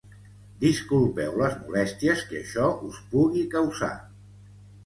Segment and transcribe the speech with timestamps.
[0.63, 3.95] Disculpeu les molèsties que això us pugui causar.